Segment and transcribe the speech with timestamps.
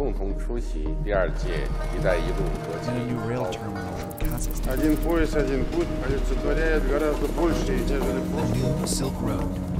[0.00, 7.72] 共同出席第二届“一带一路”国际 and a new rail terminal in Kazakhstan, Один пояс, один путь олицетворяет гораздо больше,
[7.72, 9.76] нежели the new Silk Road.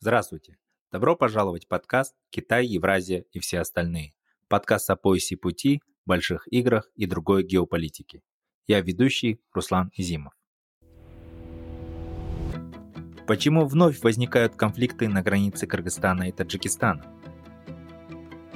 [0.00, 0.56] Здравствуйте!
[0.92, 4.14] Добро пожаловать в подкаст «Китай, Евразия и все остальные».
[4.48, 8.22] Подкаст о поясе пути, больших играх и другой геополитике.
[8.68, 10.32] Я ведущий Руслан Изимов.
[13.31, 17.05] Почему вновь возникают конфликты на границе Кыргызстана и Таджикистана?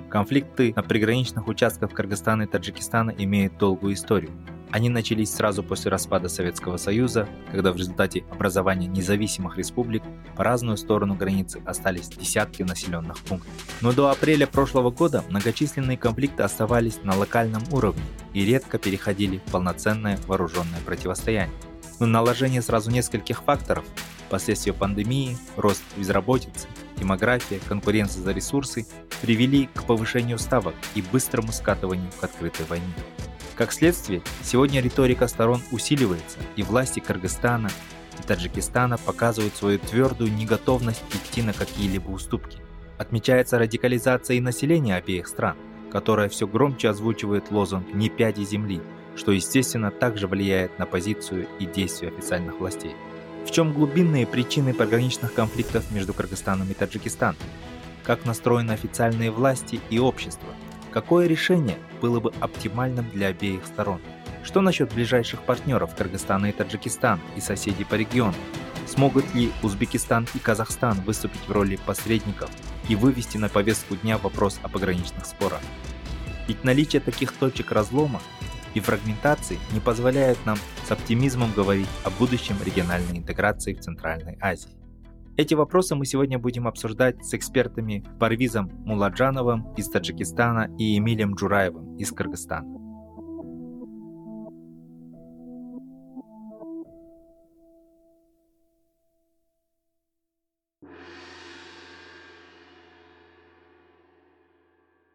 [0.10, 4.32] Конфликты на приграничных участках Кыргызстана и Таджикистана имеют долгую историю.
[4.72, 10.04] Они начались сразу после распада Советского Союза, когда в результате образования независимых республик
[10.36, 13.54] по разную сторону границы остались десятки населенных пунктов.
[13.80, 19.52] Но до апреля прошлого года многочисленные конфликты оставались на локальном уровне и редко переходили в
[19.54, 21.56] полноценное вооруженное противостояние.
[22.02, 23.86] Но наложение сразу нескольких факторов
[24.30, 28.88] Последствия пандемии, рост безработицы, демография, конкуренция за ресурсы
[29.22, 32.86] привели к повышению ставок и быстрому скатыванию к открытой войне.
[33.56, 37.70] Как следствие, сегодня риторика сторон усиливается, и власти Кыргызстана
[38.20, 42.58] и Таджикистана показывают свою твердую неготовность идти на какие-либо уступки.
[42.98, 45.56] Отмечается радикализация и населения обеих стран,
[45.92, 48.82] которая все громче озвучивает лозунг «Не пяди земли»,
[49.16, 52.96] что, естественно, также влияет на позицию и действия официальных властей.
[53.46, 57.38] В чем глубинные причины пограничных конфликтов между Кыргызстаном и Таджикистаном?
[58.04, 60.50] Как настроены официальные власти и общество?
[60.92, 64.02] Какое решение было бы оптимальным для обеих сторон?
[64.44, 68.36] Что насчет ближайших партнеров Кыргызстана и Таджикистана и соседей по региону?
[68.88, 72.50] Смогут ли Узбекистан и Казахстан выступить в роли посредников
[72.90, 75.62] и вывести на повестку дня вопрос о пограничных спорах?
[76.48, 78.22] Ведь наличие таких точек разлома
[78.76, 84.78] и фрагментации не позволяют нам с оптимизмом говорить о будущем региональной интеграции в Центральной Азии.
[85.38, 91.98] Эти вопросы мы сегодня будем обсуждать с экспертами Парвизом Муладжановым из Таджикистана и Эмилем Джураевым
[91.98, 92.85] из Кыргызстана.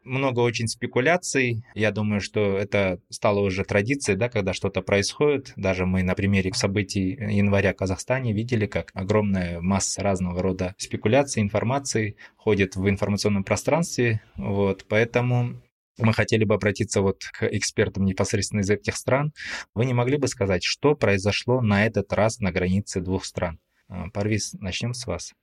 [0.02, 1.64] Много очень спекуляций.
[1.74, 5.52] Я думаю, что это стало уже традицией, да, когда что-то происходит.
[5.56, 11.42] Даже мы на примере событий января в Казахстане видели, как огромная масса разного рода спекуляций,
[11.42, 14.22] информации ходит в информационном пространстве.
[14.36, 15.60] Вот, поэтому
[15.98, 19.32] мы хотели бы обратиться вот к экспертам непосредственно из этих стран.
[19.74, 23.58] Вы не могли бы сказать, что произошло на этот раз на границе двух стран?
[23.88, 25.34] А, Парвиз, начнем с вас.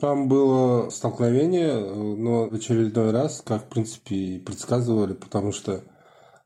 [0.00, 1.74] Там было столкновение,
[2.16, 5.84] но в очередной раз, как в принципе и предсказывали, потому что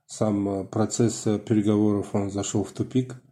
[0.07, 3.23] сам процесс переговоров он зашел в тупик.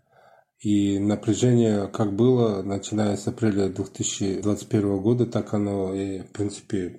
[0.59, 6.97] И напряжение как было, начиная с апреля 2021 года, так оно и, в принципе,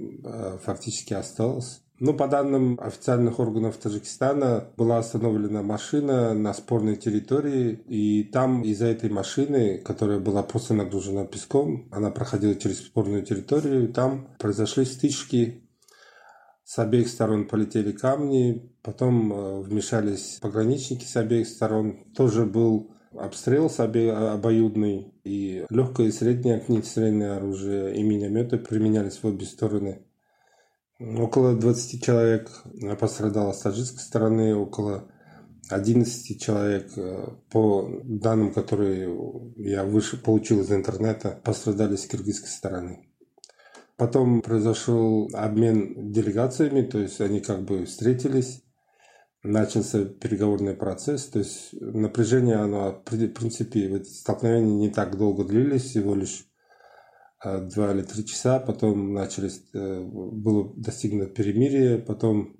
[0.64, 1.82] фактически осталось.
[2.00, 8.86] Ну, по данным официальных органов Таджикистана, была остановлена машина на спорной территории, и там из-за
[8.86, 14.86] этой машины, которая была просто нагружена песком, она проходила через спорную территорию, и там произошли
[14.86, 15.68] стычки,
[16.68, 22.04] с обеих сторон полетели камни, потом э, вмешались пограничники с обеих сторон.
[22.14, 24.12] Тоже был обстрел с обе...
[24.12, 30.04] обоюдный, и легкое и среднее огнестрельное оружие и минометы применялись в обе стороны.
[31.00, 32.50] Около 20 человек
[33.00, 35.08] пострадало с таджикской стороны, около
[35.70, 39.16] 11 человек, э, по данным, которые
[39.58, 43.10] я выше получил из интернета, пострадали с киргизской стороны.
[43.96, 48.64] Потом произошел обмен делегациями, то есть они как бы встретились,
[49.44, 56.16] начался переговорный процесс, то есть напряжение, оно, в принципе, столкновения не так долго длились, всего
[56.16, 56.57] лишь Э,
[57.44, 62.58] два или три часа, потом начались, э, было достигнуто перемирие, потом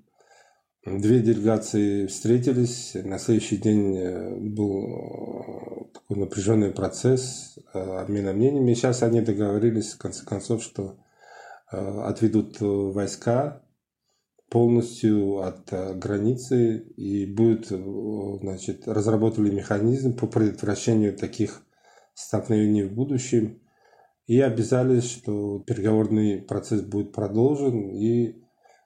[0.84, 8.74] две делегации встретились, на следующий день э, был такой напряженный процесс обмена мнениями.
[8.74, 10.98] Сейчас они договорились, в конце концов, что
[11.70, 13.62] отведут войска
[14.48, 21.62] полностью от границы и будет, значит, разработали механизм по предотвращению таких
[22.14, 23.60] столкновений в будущем
[24.28, 28.36] и обязались, что переговорный процесс будет продолжен и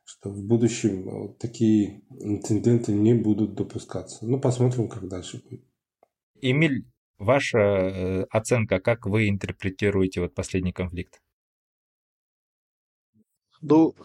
[0.04, 4.24] что в будущем такие инциденты не будут допускаться.
[4.24, 5.64] Ну, посмотрим, как дальше будет.
[6.40, 6.86] Эмиль,
[7.18, 11.20] ваша э, оценка, как вы интерпретируете вот последний конфликт?
[13.60, 13.96] Ну,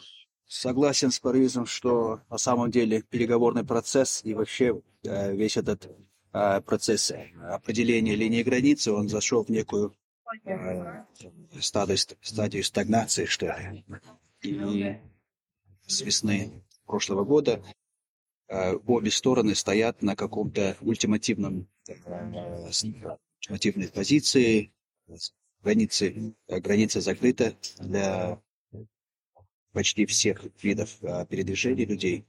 [0.48, 5.88] согласен с Парвизом, что на самом деле переговорный процесс и вообще э, весь этот
[6.34, 7.12] э, процесс
[7.44, 9.94] определения линии границы, он зашел в некую
[11.62, 13.84] стадию, стадию стагнации, что ли.
[14.42, 14.98] И
[15.86, 17.64] с весны прошлого года
[18.48, 21.94] э, обе стороны стоят на каком-то ультимативном э,
[23.40, 24.74] ультимативной позиции.
[25.62, 28.42] Границы, э, граница закрыта для
[29.74, 32.26] почти всех видов э, передвижения людей.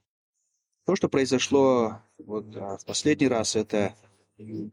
[0.86, 3.94] То, что произошло вот, в последний раз, это
[4.38, 4.68] э,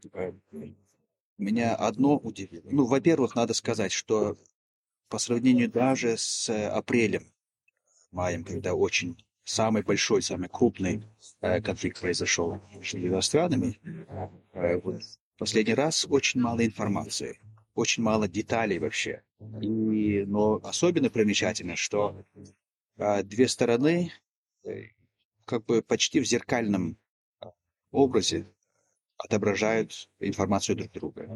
[1.38, 2.68] меня одно удивило.
[2.70, 4.36] Ну, во-первых, надо сказать, что
[5.08, 7.32] по сравнению даже с э, апрелем,
[8.10, 11.04] маем, когда очень самый большой, самый крупный
[11.40, 13.78] э, конфликт произошел между странами,
[14.52, 15.02] э, вот,
[15.38, 17.38] последний раз очень мало информации,
[17.74, 19.22] очень мало деталей вообще.
[19.60, 22.24] И, но особенно примечательно, что
[22.96, 24.12] э, две стороны
[24.64, 24.88] э,
[25.44, 26.98] как бы почти в зеркальном
[27.40, 27.46] э,
[27.92, 28.50] образе
[29.18, 31.28] отображают информацию друг друга.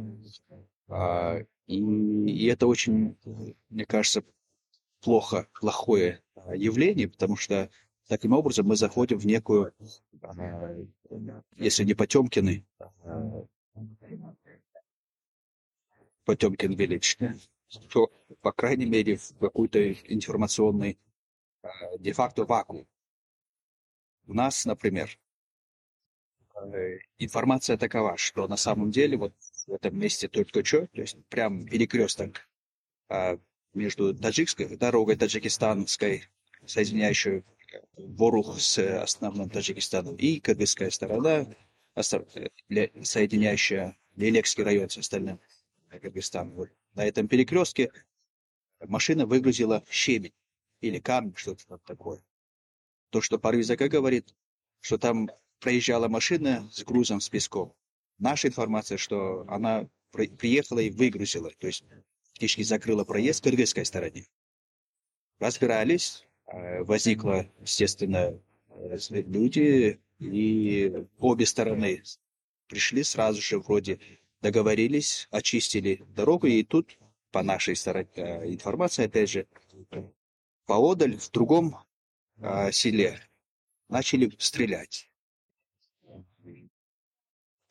[0.89, 3.17] А, И, и это очень,
[3.69, 4.25] мне кажется,
[5.01, 7.71] плохо, плохое а, явление, потому что
[8.09, 9.73] таким образом мы заходим в некую,
[10.23, 10.77] а,
[11.57, 12.67] если не Потемкины,
[16.25, 17.39] Потемкин Village,
[17.93, 18.11] то,
[18.41, 20.99] по крайней мере, в какой-то информационный
[21.99, 22.87] де-факто вакуум.
[24.27, 25.19] У нас, например,
[27.19, 29.33] информация такова, что на самом деле вот
[29.67, 32.49] в этом месте только что, то есть прям перекресток
[33.09, 33.39] а,
[33.75, 36.25] между таджикской дорогой таджикистанской,
[36.67, 37.45] соединяющей
[37.97, 41.47] Ворух с основным Таджикистаном, и кыргызская сторона,
[41.95, 45.39] э, соединяющая Лелекский район с остальным
[45.89, 46.55] Кыргызстаном.
[46.55, 47.93] Вот на этом перекрестке
[48.81, 50.33] машина выгрузила щебень
[50.81, 52.21] или камень, что-то такое.
[53.11, 54.35] То, что Парвизака говорит,
[54.81, 55.31] что там
[55.61, 57.75] проезжала машина с грузом, с песком.
[58.19, 61.85] Наша информация, что она при- приехала и выгрузила, то есть
[62.33, 64.27] фактически закрыла проезд кыргызской стороне.
[65.39, 72.03] Разбирались, э, возникло, естественно, э, люди, и обе стороны
[72.67, 74.01] пришли сразу же, вроде
[74.43, 76.99] договорились, очистили дорогу, и тут,
[77.31, 79.47] по нашей стороне, э, информации, опять же,
[80.67, 81.77] поодаль, в другом
[82.39, 83.21] э, селе,
[83.89, 85.10] начали стрелять.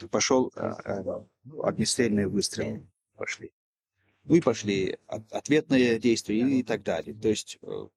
[0.07, 1.03] Пошел э, э,
[1.43, 3.51] ну, огнестрельные выстрелы пошли.
[4.23, 7.13] Ну и пошли от- ответные действия и, так далее.
[7.15, 7.87] То есть э,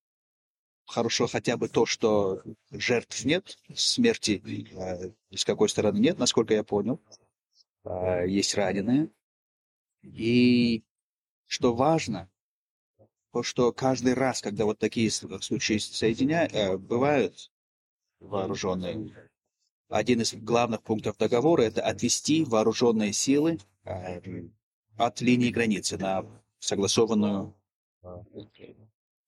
[0.87, 4.43] хорошо хотя бы то, что жертв нет, смерти
[4.75, 7.01] э, с какой стороны нет, насколько я понял.
[7.85, 9.11] Э, Есть раненые.
[10.03, 10.83] И
[11.47, 12.31] что важно,
[13.33, 16.49] то, что каждый раз, когда вот такие случаи соединя...
[16.53, 17.51] э, бывают
[18.21, 19.31] вооруженные,
[19.93, 24.21] один из главных пунктов договора– это отвести вооруженные силы э,
[24.97, 26.25] от линии границы на
[26.59, 27.55] согласованную,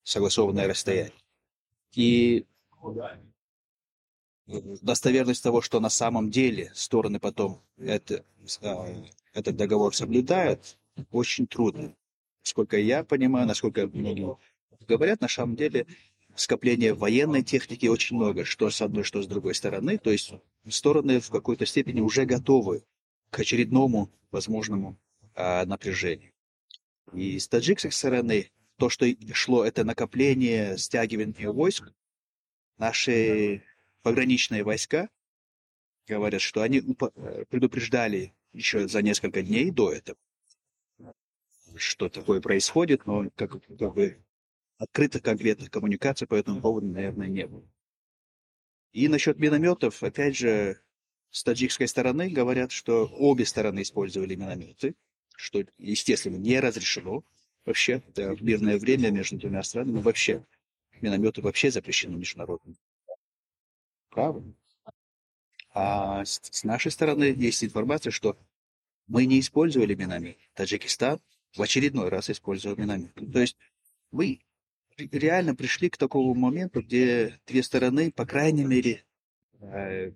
[0.02, 1.12] согласованное расстояние.
[1.94, 2.46] И
[4.46, 8.24] достоверность того, что на самом деле стороны потом это,
[8.62, 9.02] э,
[9.34, 10.78] этот договор соблюдают,
[11.10, 11.94] очень трудно.
[12.42, 14.36] Насколько я понимаю, насколько многие
[14.88, 15.86] говорят, на самом деле
[16.36, 19.98] скопления военной техники очень много, что с одной, что с другой стороны.
[19.98, 20.32] То есть
[20.70, 22.84] стороны в какой-то степени уже готовы
[23.30, 24.96] к очередному возможному
[25.34, 26.32] а, напряжению.
[27.12, 31.92] И с таджикской стороны то, что шло, это накопление, стягивание войск.
[32.78, 33.62] Наши
[34.02, 35.08] пограничные войска
[36.06, 40.18] говорят, что они э, предупреждали еще за несколько дней до этого,
[41.76, 44.18] что такое происходит, но как, как бы
[44.78, 47.66] открытых конкретных коммуникаций по этому поводу, наверное, не было.
[48.94, 50.80] И насчет минометов, опять же,
[51.32, 54.94] с таджикской стороны говорят, что обе стороны использовали минометы,
[55.36, 57.24] что, естественно, не разрешено
[57.66, 60.46] вообще да, в мирное время между двумя странами вообще.
[61.00, 62.76] Минометы вообще запрещены международным
[64.10, 64.56] правом.
[65.72, 68.38] А с, с нашей стороны есть информация, что
[69.08, 70.38] мы не использовали миномет.
[70.54, 71.20] Таджикистан
[71.56, 73.12] в очередной раз использовал миномет.
[73.32, 73.56] То есть
[74.12, 74.40] мы
[74.96, 79.04] реально пришли к такому моменту, где две стороны, по крайней мере,
[79.60, 80.12] э,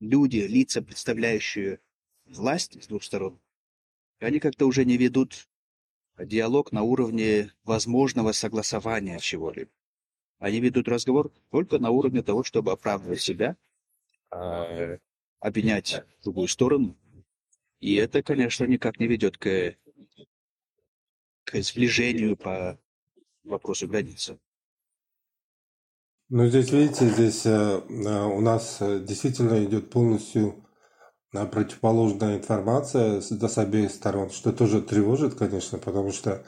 [0.00, 1.80] люди, лица, представляющие
[2.26, 3.40] власть с двух сторон,
[4.20, 5.48] они как-то уже не ведут
[6.18, 9.70] диалог на уровне возможного согласования чего-либо.
[10.38, 13.56] Они ведут разговор только на уровне того, чтобы оправдывать себя,
[14.30, 14.98] э,
[15.40, 16.96] обвинять другую сторону.
[17.80, 19.76] И это, конечно, никак не ведет к,
[21.44, 22.78] к сближению по
[23.46, 24.38] вопросу границы.
[26.28, 27.50] Ну, здесь, видите, здесь э,
[27.88, 30.64] э, у нас э, действительно идет полностью
[31.32, 36.44] э, противоположная информация с, да, с обеих сторон, что тоже тревожит, конечно, потому что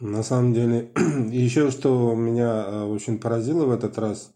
[0.00, 0.92] На самом деле,
[1.32, 4.32] еще что меня очень поразило в этот раз,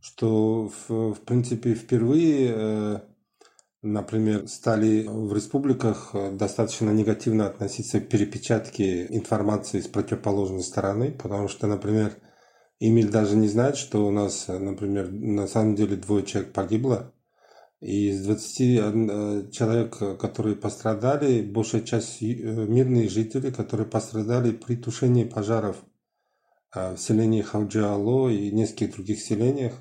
[0.00, 3.02] что в, в принципе впервые,
[3.84, 11.48] например, стали в республиках э, достаточно негативно относиться к перепечатке информации с противоположной стороны, потому
[11.48, 12.16] что, например,
[12.80, 17.14] Эмиль даже не знает, что у нас, например, на самом деле двое человек погибло,
[17.84, 24.76] и из 20 э, человек, которые пострадали, большая часть э, мирные жители, которые пострадали при
[24.76, 25.84] тушении пожаров
[26.74, 29.74] э, в селении Хауджиало и нескольких других селениях.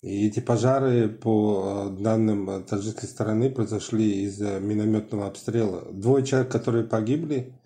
[0.00, 5.90] И эти пожары, по данным таджикской стороны, произошли из-за минометного обстрела.
[5.92, 7.58] Двое человек, которые погибли,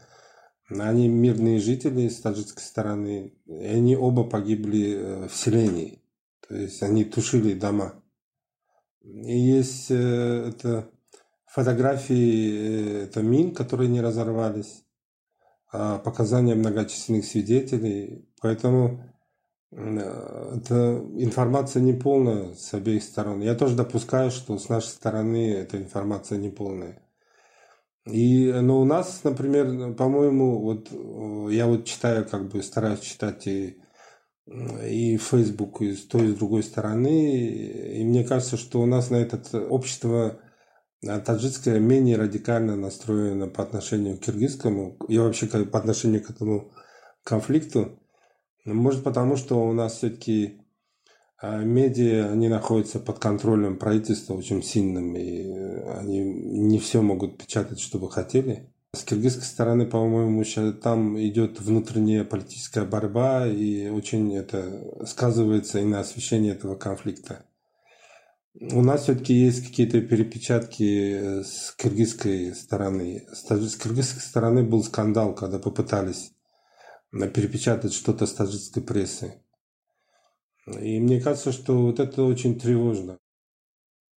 [0.69, 6.03] они мирные жители с таджикской стороны, и они оба погибли в селении.
[6.49, 8.03] То есть они тушили дома.
[9.03, 10.91] И есть э, это
[11.47, 14.85] фотографии э, это мин, которые не разорвались,
[15.73, 18.29] а показания многочисленных свидетелей.
[18.41, 19.12] Поэтому э,
[19.73, 23.41] это информация неполная с обеих сторон.
[23.41, 27.03] Я тоже допускаю, что с нашей стороны эта информация неполная.
[28.07, 30.91] И, но у нас, например, по-моему, вот
[31.51, 33.79] я вот читаю, как бы стараюсь читать и
[34.85, 37.37] и Facebook и с той и с другой стороны.
[38.01, 40.41] И мне кажется, что у нас на это общество
[41.07, 46.73] а, таджикское менее радикально настроено по отношению к киргизскому и вообще по отношению к этому
[47.23, 47.99] конфликту.
[48.65, 50.61] Может потому, что у нас все-таки
[51.39, 55.53] а, медиа, они находятся под контролем правительства очень сильным, и
[55.99, 58.69] они не все могут печатать, что вы хотели.
[58.95, 66.01] С киргизской стороны, по-моему, там идет внутренняя политическая борьба, и очень это сказывается и на
[66.01, 67.45] освещении этого конфликта.
[68.55, 73.27] У нас все-таки есть какие-то перепечатки с киргизской стороны.
[73.33, 76.33] С киргизской стороны был скандал, когда попытались
[77.13, 79.43] перепечатать что-то с таджикской прессы.
[80.67, 83.19] И мне кажется, что вот это очень тревожно.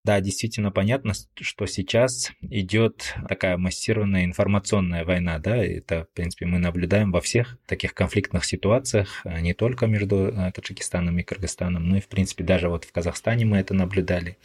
[0.04, 6.58] Да, действительно понятно, что сейчас идет такая массированная информационная война, да, это, в принципе, мы
[6.58, 11.96] наблюдаем во всех таких конфликтных ситуациях, а не только между э, Таджикистаном и Кыргызстаном, но
[11.96, 14.37] и, в принципе, даже вот в Казахстане мы это наблюдали.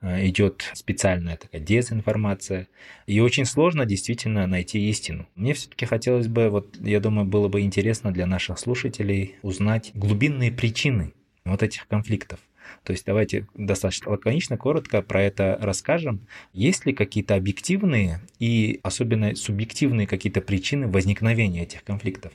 [0.00, 2.66] Э, идет специальная такая дезинформация,
[3.06, 5.28] и очень сложно действительно найти истину.
[5.36, 10.50] Мне все-таки хотелось бы, вот, я думаю, было бы интересно для наших слушателей узнать глубинные
[10.50, 11.12] причины
[11.44, 12.40] вот этих конфликтов.
[12.82, 16.26] То есть давайте достаточно лаконично, коротко про это расскажем.
[16.52, 22.32] Есть ли какие-то объективные и особенно субъективные какие-то причины возникновения этих конфликтов?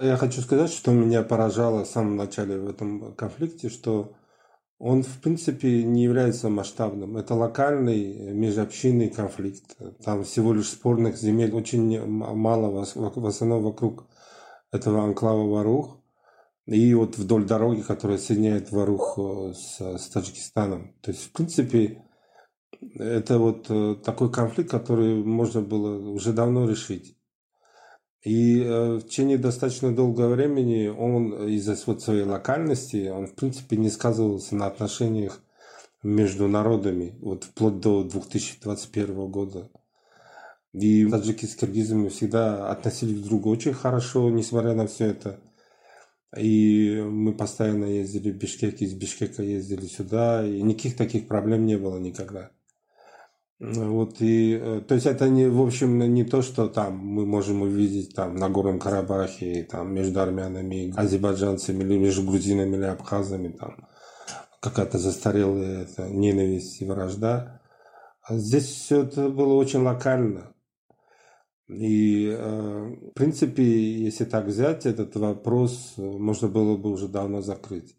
[0.00, 4.16] Я хочу сказать, что меня поражало в самом начале в этом конфликте, что
[4.78, 7.16] он, в принципе, не является масштабным.
[7.16, 9.76] Это локальный межобщинный конфликт.
[10.04, 14.08] Там всего лишь спорных земель очень мало, в основном вокруг
[14.72, 16.00] этого анклава Варух.
[16.66, 20.94] И вот вдоль дороги, которая соединяет Варух э, с, с Таджикистаном.
[21.02, 22.02] То есть, в принципе,
[22.94, 27.16] это вот э, такой конфликт, который можно было уже давно решить.
[28.22, 33.76] И э, в течение достаточно долгого времени он из-за вот своей локальности, он в принципе
[33.76, 35.42] не сказывался на отношениях
[36.02, 39.70] между народами, вот вплоть до 2021 года.
[40.72, 45.40] И таджики с киргизами всегда относились друг к другу очень хорошо, несмотря на все это.
[46.36, 51.76] И мы постоянно ездили в Бишкек, из Бишкека ездили сюда, и никаких таких проблем не
[51.76, 52.50] было никогда.
[53.60, 57.62] Вот и, э, то есть это не, в общем, не то, что там мы можем
[57.62, 63.88] увидеть там на Горном Карабахе, там между армянами, азербайджанцами, или между грузинами или абхазами, там
[64.60, 67.60] какая-то застарелая это, ненависть и вражда.
[68.22, 70.53] А здесь все это было очень локально.
[71.68, 77.96] И, э, в принципе, если так взять, этот вопрос можно было бы уже давно закрыть.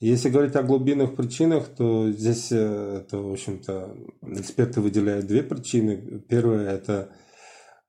[0.00, 6.20] Если говорить о глубинных причинах, то здесь э, это, в общем-то, эксперты выделяют две причины.
[6.28, 7.10] Первое– это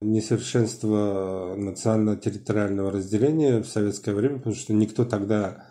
[0.02, 5.66] несовершенство национально-территориального разделения в советское время, потому что никто тогда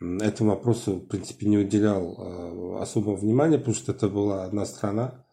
[0.00, 5.24] этому вопросу, в принципе, не уделял э, особого внимания, потому что это была одна страна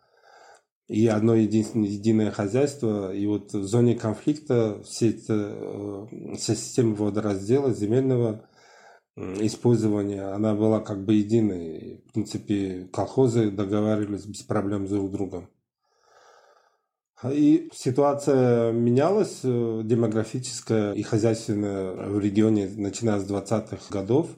[0.88, 3.14] и одно единственное единое хозяйство.
[3.14, 8.48] И вот в зоне конфликта все это, э, вся система водораздела, земельного
[9.18, 12.04] использования, она была как бы единой.
[12.08, 15.50] В принципе, колхозы договаривались без проблем друг с другом.
[17.24, 24.30] И ситуация менялась, э, демографическая и хозяйственная в регионе, начиная с 20-х годов.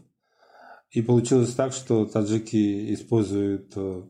[0.92, 4.04] И получилось так, что таджики используют э,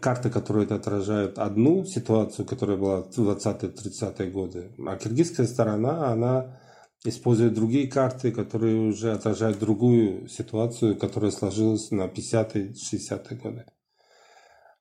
[0.00, 6.58] карты, которые это отражают одну ситуацию, которая была в 20-30-е годы, а киргизская сторона, она
[7.04, 13.66] использует другие карты, которые уже отражают другую ситуацию, которая сложилась на 50-е, 60-е годы.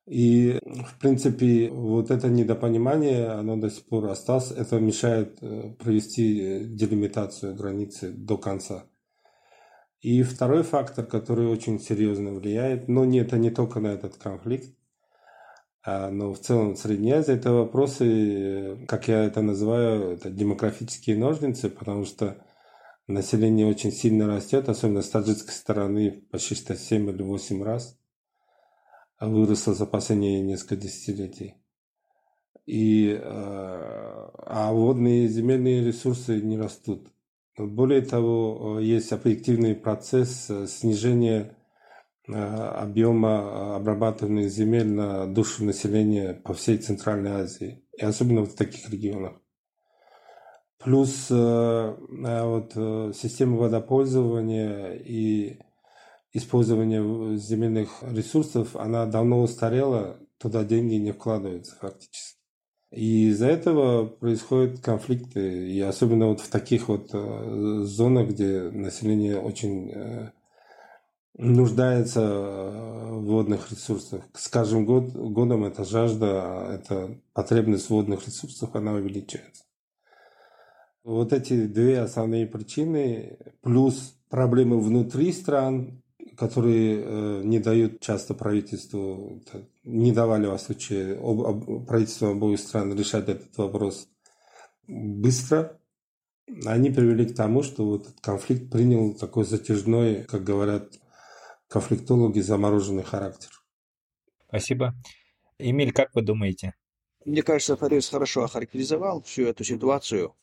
[0.07, 4.51] И, в принципе, вот это недопонимание, оно до сих пор осталось.
[4.51, 8.85] Это мешает э, провести э, делимитацию границы до конца.
[9.99, 14.73] И второй фактор, который очень серьезно влияет, но не, это не только на этот конфликт,
[15.87, 21.69] но в целом в Средней Азии это вопросы, как я это называю, это демографические ножницы,
[21.69, 22.43] потому что
[23.07, 27.97] население очень сильно растет, особенно с таджикской стороны почти что 7 или 8 раз
[29.19, 31.55] выросла за последние несколько десятилетий.
[32.65, 37.07] И, э, а водные земельные ресурсы не растут.
[37.57, 41.56] Более того, есть объективный процесс э, снижения э,
[42.27, 49.33] объема обрабатываемых земель на душу населения по всей Центральной Азии, и особенно в таких регионах.
[50.77, 52.71] Плюс вот,
[53.15, 55.59] система водопользования и
[56.33, 62.37] использование земельных ресурсов, она давно устарела, туда деньги не вкладываются фактически.
[62.91, 69.39] И из-за этого происходят конфликты, и особенно вот в таких вот э, зонах, где население
[69.39, 70.31] очень э,
[71.37, 74.23] нуждается э, в водных ресурсах.
[74.33, 79.63] С каждым год, годом эта жажда, эта потребность в водных ресурсах, она увеличивается.
[81.03, 86.03] Вот эти две основные причины, плюс проблемы внутри стран,
[86.35, 89.41] которые э, не дают часто правительству,
[89.83, 94.07] не давали во случае об, об, правительству обоих стран решать этот вопрос
[94.87, 95.79] быстро,
[96.65, 100.93] они привели к тому, что вот этот конфликт принял такой затяжной, как говорят
[101.67, 103.49] конфликтологи, замороженный характер.
[104.47, 104.93] Спасибо.
[105.59, 106.73] Эмиль, как вы думаете?
[107.25, 110.35] Мне кажется, Фарис хорошо охарактеризовал всю эту ситуацию.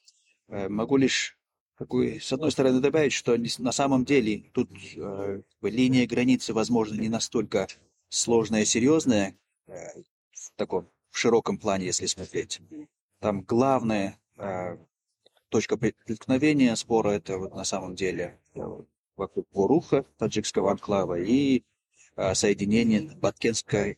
[0.49, 1.38] Э, могу лишь
[1.78, 7.08] такой, с одной стороны, добавить, что на самом деле тут э, линия границы, возможно, не
[7.08, 7.69] настолько
[8.08, 9.73] сложная и серьезная э,
[10.32, 12.60] в таком в широком плане, если смотреть.
[13.21, 14.76] Там главная э,
[15.49, 18.60] точка преткновения спора это вот на самом деле э,
[19.17, 21.65] вокруг Боруха, таджикского анклава, и
[22.17, 23.97] э, соединение Баткенского э,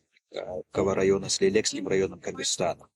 [0.73, 2.89] района с Лилекским районом Кыргызстана.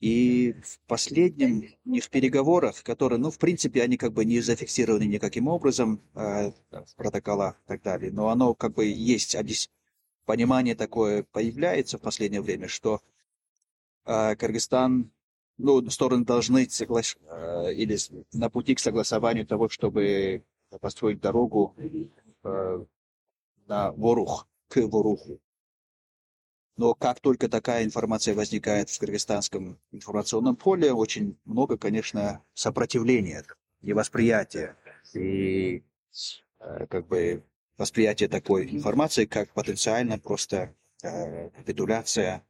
[0.00, 5.04] И в последнем, не в переговорах, которые, ну, в принципе, они как бы не зафиксированы
[5.04, 9.36] никаким образом э, в протоколах и так далее, но оно как бы есть,
[10.24, 13.00] понимание такое появляется в последнее время, что
[14.04, 15.12] э, Кыргызстан,
[15.58, 17.16] ну, стороны должны соглаш...
[17.28, 17.96] э, или
[18.32, 20.42] на пути к согласованию того, чтобы
[20.78, 21.74] построить дорогу
[22.44, 22.84] э,
[23.66, 25.40] на Ворух, к Воруху.
[26.76, 33.44] Но как только такая информация возникает в кыргызстанском информационном поле, очень много, конечно, сопротивления,
[33.82, 34.76] невосприятия
[35.14, 35.82] и
[36.60, 37.42] э, как бы
[37.76, 42.44] восприятие такой информации как потенциально просто э, капитуляция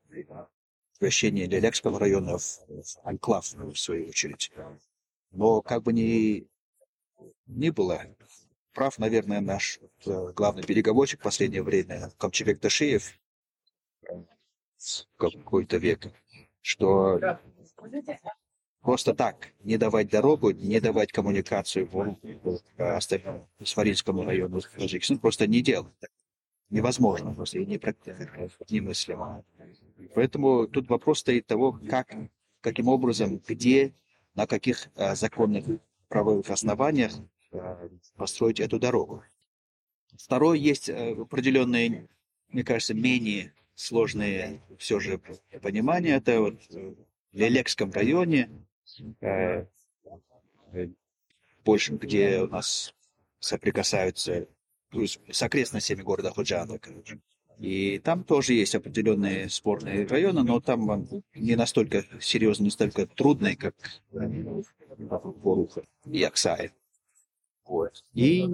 [0.99, 4.53] превращение Лелякского района в, в анклав, в свою очередь.
[5.33, 6.47] Но как бы ни,
[7.47, 8.03] ни было,
[8.73, 13.13] прав, наверное, наш э, главный переговорщик в последнее время, Камчебек Ташиев,
[15.17, 16.09] какой-то век,
[16.61, 17.21] что
[18.81, 22.19] просто так не давать дорогу, не давать коммуникацию в,
[22.77, 23.01] в
[23.65, 25.93] Сваринскому району Таджикистана просто не делать.
[26.71, 27.79] Невозможно, просто и не
[28.71, 29.45] немыслимо.
[30.15, 32.17] Поэтому тут вопрос стоит того, как,
[32.61, 33.95] каким образом, где,
[34.35, 35.67] на каких законных
[36.09, 37.13] правовых основаниях
[38.17, 39.23] построить эту дорогу.
[40.17, 42.09] Второе, есть а, определенные,
[42.49, 45.19] мне кажется, менее сложные все же
[45.63, 46.17] понимания.
[46.17, 46.97] Это вот в
[47.33, 48.51] Лелекском районе,
[49.21, 49.67] э,
[51.65, 52.95] больше, где у нас
[53.39, 54.47] соприкасаются
[54.93, 56.79] ну, с окрестностями города Худжана.
[57.59, 63.57] И там тоже есть определенные спорные районы, но там не настолько серьезные, не настолько трудные,
[63.57, 63.75] как
[64.91, 66.73] Боруха и Аксай.
[67.65, 68.05] Вот.
[68.13, 68.45] И,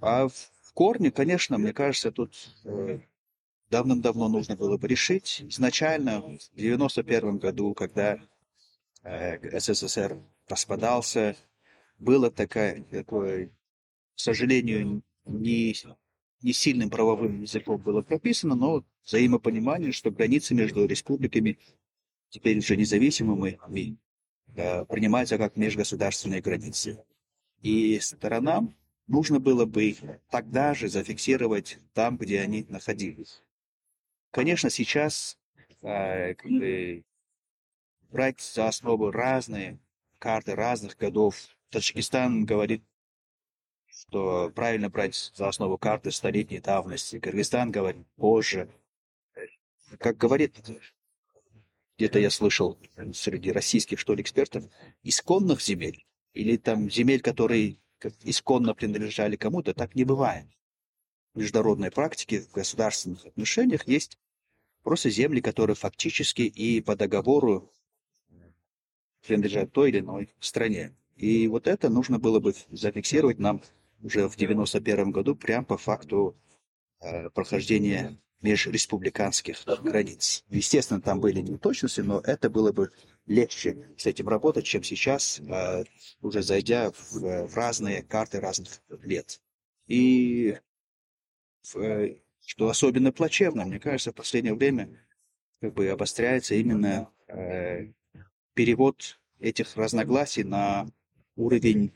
[0.00, 3.00] а в корне, конечно, мне кажется, тут э,
[3.70, 5.42] давным-давно нужно было бы решить.
[5.48, 8.18] Изначально, в 1991 году, когда
[9.02, 10.18] э, СССР
[10.48, 11.36] распадался,
[11.98, 13.50] было такое, такое
[14.14, 15.74] к сожалению, не,
[16.42, 21.58] не сильным правовым языком было прописано, но взаимопонимание, что границы между республиками,
[22.28, 23.58] теперь уже независимыми,
[24.54, 27.02] э, принимаются как межгосударственные границы.
[27.62, 28.74] И сторонам
[29.06, 29.96] нужно было бы
[30.30, 33.40] тогда же зафиксировать там, где они находились.
[34.32, 35.38] конечно, сейчас
[35.80, 37.04] э, бы,
[38.10, 39.78] брать за основу разные
[40.18, 41.36] карты разных годов.
[41.70, 42.82] Таджикистан говорит,
[43.86, 47.20] что правильно брать за основу карты столетней давности.
[47.20, 48.68] Кыргызстан говорит позже.
[49.98, 50.58] Как говорит,
[51.96, 52.76] где-то я слышал
[53.14, 54.64] среди российских, что ли, экспертов,
[55.02, 57.78] исконных земель или там земель, которые
[58.22, 60.46] исконно принадлежали кому-то, так не бывает.
[61.34, 64.18] В международной практике, в государственных отношениях есть
[64.82, 67.72] просто земли, которые фактически и по договору
[69.26, 70.94] принадлежат той или иной стране.
[71.16, 73.62] И вот это нужно было бы зафиксировать нам
[74.02, 76.36] уже в 91 году, прямо по факту
[77.00, 80.44] э, прохождения межреспубликанских границ.
[80.50, 82.90] Естественно, там были неточности, но это было бы
[83.26, 85.84] легче с этим работать, чем сейчас, э,
[86.20, 89.40] уже зайдя в, разные карты разных лет.
[89.86, 90.58] И
[91.74, 94.88] э, что особенно плачевно, мне кажется, в последнее время
[95.60, 97.92] как бы обостряется именно э,
[98.54, 100.88] перевод этих разногласий на
[101.36, 101.92] уровень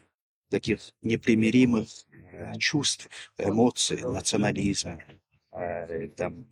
[0.49, 3.09] таких непримиримых э, чувств,
[3.39, 5.03] эмоций, национализма.
[6.17, 6.47] Там,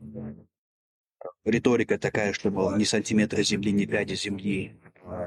[1.44, 4.76] риторика такая, что, мол, ни сантиметра земли, ни пяди земли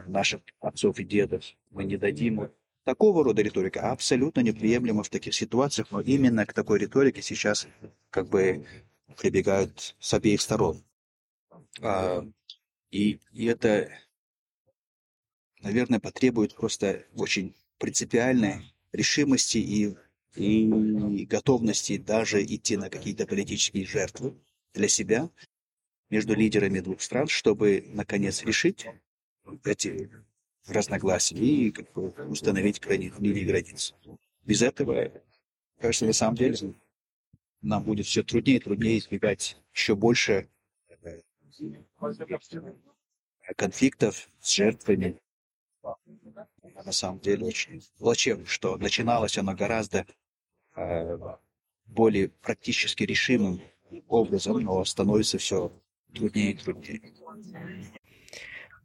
[0.07, 2.49] наших отцов и дедов мы не дадим.
[2.83, 7.67] Такого рода риторика абсолютно неприемлема в таких ситуациях, но именно к такой риторике сейчас
[8.09, 8.65] как бы
[9.17, 10.83] прибегают с обеих сторон.
[11.81, 12.25] А,
[12.91, 13.89] и, и это
[15.61, 19.95] наверное, потребует просто очень принципиальной решимости и,
[20.35, 24.35] и готовности даже идти на какие-то политические жертвы
[24.73, 25.29] для себя
[26.09, 28.87] между лидерами двух стран, чтобы, наконец, решить
[29.63, 30.09] эти
[30.67, 33.93] разногласия и как бы, установить грани, линии границ.
[34.43, 35.11] Без этого,
[35.79, 36.55] кажется, на самом деле
[37.61, 40.49] нам будет все труднее и труднее избегать еще больше
[41.01, 41.21] э,
[43.55, 45.19] конфликтов с жертвами
[46.87, 50.05] на самом деле очень плачевно, что начиналось оно гораздо
[50.75, 51.17] э,
[51.85, 53.61] более практически решимым
[54.07, 55.71] образом, но становится все
[56.17, 57.01] труднее и труднее.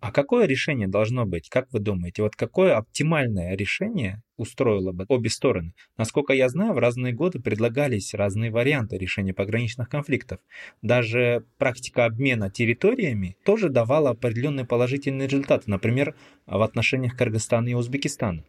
[0.03, 2.23] А какое решение должно быть, как вы думаете?
[2.23, 5.75] Вот какое оптимальное решение устроило бы обе стороны?
[5.97, 10.41] Насколько я знаю, в разные годы предлагались разные варианты решения пограничных конфликтов.
[10.83, 16.17] Даже практика обмена территориями тоже давала определенные положительные результаты, например,
[16.47, 18.43] в отношениях Кыргызстана и Узбекистана.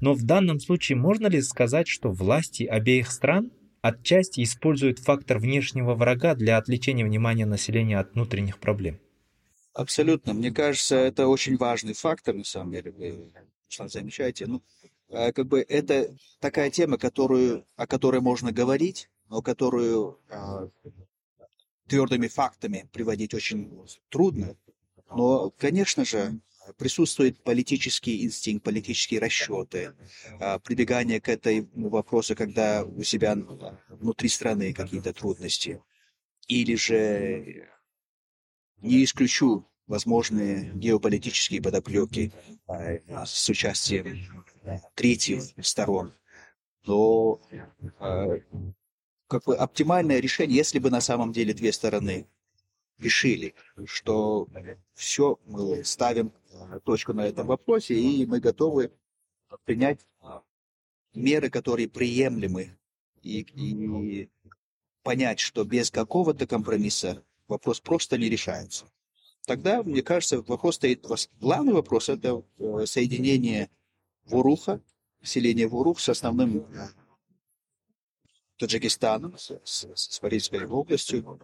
[0.00, 3.52] Но в данном случае можно ли сказать, что власти обеих стран
[3.82, 9.00] отчасти используют фактор внешнего врага для отвлечения внимания населения от внутренних проблем?
[9.72, 10.34] Абсолютно.
[10.34, 12.90] Мне кажется, это очень важный фактор, на самом деле.
[12.90, 13.32] Вы
[13.88, 14.46] замечаете.
[14.46, 14.62] Ну,
[15.10, 20.68] а, как бы это такая тема, которую, о которой можно говорить, но которую а,
[21.86, 23.70] твердыми фактами приводить очень
[24.08, 24.56] трудно.
[25.10, 26.40] Но, конечно же,
[26.76, 29.94] присутствует политический инстинкт, политические расчеты,
[30.40, 33.36] а, прибегание к этому вопросу, когда у себя
[33.88, 35.82] внутри страны какие-то трудности.
[36.48, 37.68] Или же
[38.78, 42.32] не исключу возможные геополитические подоплеки
[42.66, 44.44] а, с участием
[44.94, 46.14] третьих сторон.
[46.86, 47.40] Но
[47.98, 48.28] а,
[49.26, 52.26] как бы оптимальное решение, если бы на самом деле две стороны
[53.00, 53.54] решили,
[53.86, 54.48] что
[54.94, 56.32] все, мы ставим
[56.84, 58.92] точку на этом вопросе, и мы готовы
[59.64, 60.00] принять
[61.14, 62.76] меры, которые приемлемы,
[63.22, 64.30] и, и
[65.02, 68.86] понять, что без какого-то компромисса вопрос просто не решается.
[69.46, 71.06] Тогда, мне кажется, вопрос стоит,
[71.40, 73.70] главный вопрос– это э, соединение
[74.26, 74.80] Вуруха,
[75.22, 76.88] селение Вурух с основным э,
[78.58, 81.40] Таджикистаном, с, с, с Марийской областью,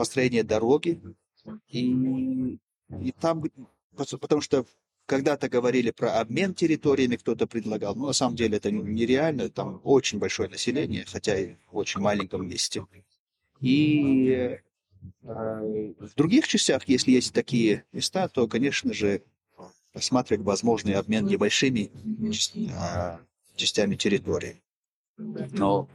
[0.00, 0.98] построение дороги.
[1.68, 2.58] И,
[3.02, 3.44] и там,
[3.94, 4.64] потому что
[5.04, 10.18] когда-то говорили про обмен территориями, кто-то предлагал, но на самом деле это нереально, там очень
[10.18, 12.86] большое население, хотя и в очень маленьком месте.
[13.60, 14.58] И э,
[15.22, 19.22] в других частях, если есть такие места, то, конечно же,
[19.92, 21.90] рассматривать возможный обмен небольшими
[22.72, 23.20] а,
[23.54, 24.62] частями территории.
[25.18, 25.90] Но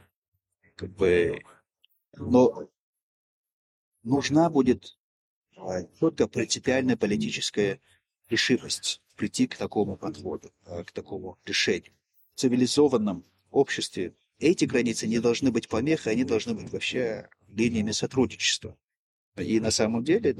[0.76, 1.42] как бы,
[2.16, 2.68] но
[4.06, 4.96] нужна будет
[5.56, 7.80] а, только принципиальная политическая
[8.30, 11.92] решимость прийти к такому подходу, а, к такому решению.
[12.34, 18.76] В цивилизованном обществе эти границы не должны быть помехой, они должны быть вообще линиями сотрудничества.
[19.36, 20.34] И на самом деле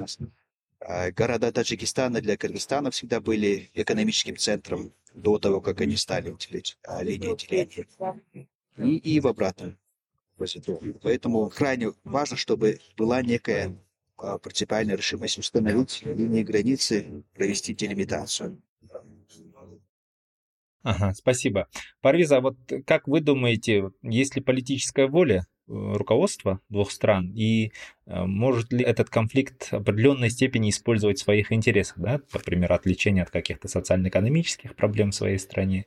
[0.81, 6.37] а, города Таджикистана для Кыргызстана всегда были экономическим центром до того, как они стали
[7.03, 8.47] линией деления.
[8.77, 9.79] И, и в обратном
[11.03, 13.77] Поэтому крайне важно, чтобы была некая
[14.19, 18.61] а, принципиальная решимость установить линии границы, провести делимитацию.
[20.83, 21.67] Ага, спасибо.
[22.01, 27.73] Парвиза, вот как вы думаете, есть ли политическая воля э, руководства двух стран, и
[28.07, 32.21] э, может ли этот конфликт в определенной степени использовать в своих интересах, да?
[32.33, 35.87] например, отвлечение от каких-то социально-экономических проблем в своей стране?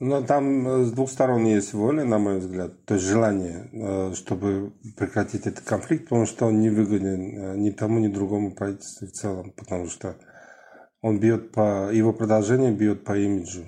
[0.00, 4.72] Ну, там э, с двух сторон есть воля, на мой взгляд, то есть желание, чтобы
[4.96, 9.52] прекратить этот конфликт, потому что он не выгоден ни тому, ни другому правительству в целом,
[9.52, 10.16] потому что
[11.02, 13.64] он бьет по, его продолжение бьет по имиджу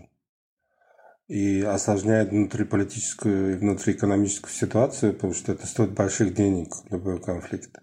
[1.29, 7.79] и осложняет внутриполитическую и внутриэкономическую ситуацию, потому что это стоит больших денег, любой конфликт.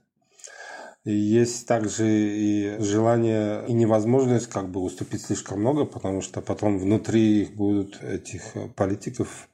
[1.11, 7.43] Есть также и желание и невозможность как бы уступить слишком много, потому что потом внутри
[7.43, 8.43] их будут этих
[8.75, 9.49] политиков,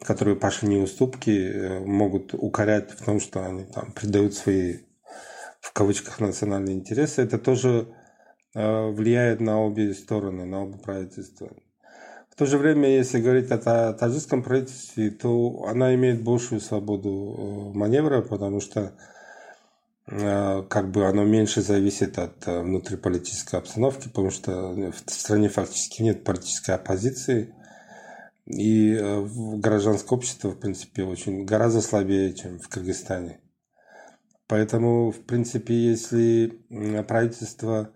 [0.00, 4.78] которые пошли не уступки, э, могут укорять в том, что они там предают свои
[5.60, 7.22] в кавычках национальные интересы.
[7.22, 7.88] Это тоже
[8.54, 11.50] э, влияет на обе стороны, на оба правительства.
[12.30, 17.78] В то же время, если говорить о таджикском правительстве, то она имеет большую свободу э,
[17.78, 18.90] маневра, потому что э,
[20.06, 26.24] как бы оно меньше зависит от э, внутриполитической обстановки, потому что в стране фактически нет
[26.24, 27.54] политической оппозиции.
[28.46, 29.00] И
[29.58, 33.40] гражданское общество, в принципе, очень гораздо слабее, чем в Кыргызстане.
[34.48, 36.60] Поэтому, в принципе, если
[37.06, 37.92] правительство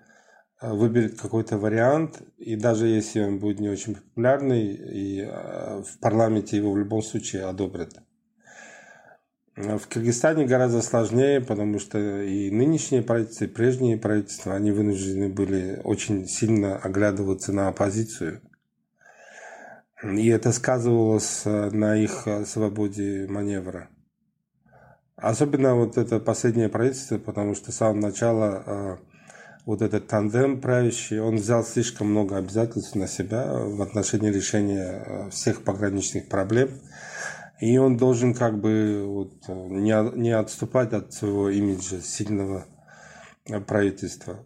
[0.58, 5.98] Э, выберет какой-то вариант, и даже если он будет не очень популярный, и э, в
[6.00, 7.90] парламенте его в любом случае одобрят.
[9.56, 15.28] Э, в Кыргызстане гораздо сложнее, потому что и нынешние правительства, и прежние правительства, они вынуждены
[15.28, 18.42] были очень сильно оглядываться на оппозицию.
[20.02, 23.88] И это сказывалось на их свободе маневра.
[25.16, 29.00] Особенно вот это последнее правительство, потому что с самого начала
[29.66, 35.30] вот этот тандем правящий, он взял слишком много обязательств на себя в отношении решения э,
[35.30, 36.70] всех пограничных проблем.
[37.60, 42.66] И он должен как бы вот, не, не отступать от своего имиджа сильного
[43.46, 44.44] э, правительства.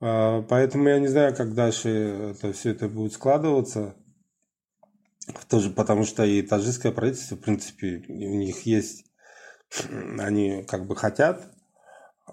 [0.00, 1.88] А, поэтому я не знаю, как дальше
[2.30, 3.94] это, все это будет складываться.
[5.48, 9.04] Тоже потому что и таджикское правительство, в принципе, у них есть,
[10.18, 11.52] они как бы хотят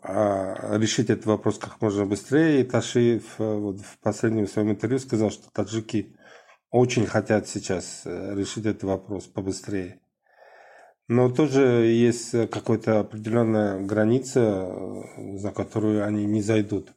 [0.01, 2.61] а, решить этот вопрос как можно быстрее.
[2.61, 6.15] И Ташиев э, вот в последнем своем интервью сказал, что таджики
[6.75, 10.01] очень хотят сейчас э, решить этот вопрос побыстрее.
[11.07, 16.93] Но тоже есть какая-то определенная граница, э, за которую они не зайдут.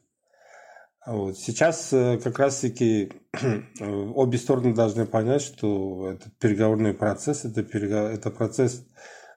[1.07, 1.37] Вот.
[1.37, 3.13] Сейчас как раз-таки
[3.79, 8.11] обе стороны должны понять, что этот переговорный процесс это, переговор...
[8.11, 8.85] это процесс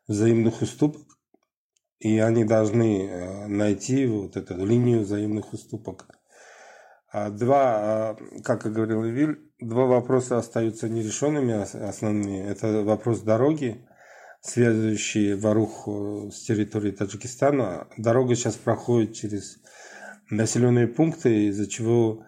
[0.09, 1.03] взаимных уступок,
[2.01, 6.09] и они должны э, найти вот эту линию взаимных уступок.
[7.13, 11.53] А два, а, как и говорил Виль, два вопроса остаются нерешенными
[11.87, 12.47] основные.
[12.47, 13.87] Это вопрос дороги,
[14.41, 17.87] связывающий Варух э, с территорией Таджикистана.
[17.99, 19.59] Дорога сейчас проходит через
[20.31, 22.25] населенные пункты, из-за чего